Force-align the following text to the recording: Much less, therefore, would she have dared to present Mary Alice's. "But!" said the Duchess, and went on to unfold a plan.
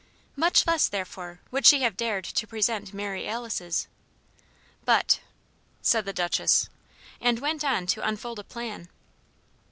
Much 0.35 0.65
less, 0.65 0.87
therefore, 0.87 1.41
would 1.51 1.63
she 1.63 1.83
have 1.83 1.95
dared 1.95 2.23
to 2.25 2.47
present 2.47 2.91
Mary 2.91 3.27
Alice's. 3.27 3.87
"But!" 4.83 5.19
said 5.83 6.05
the 6.05 6.11
Duchess, 6.11 6.69
and 7.21 7.37
went 7.37 7.63
on 7.63 7.85
to 7.85 8.07
unfold 8.07 8.39
a 8.39 8.43
plan. 8.43 8.89